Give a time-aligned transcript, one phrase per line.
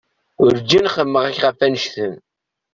[0.39, 2.13] Werǧin xemmemeɣ akka ɣef annect-en.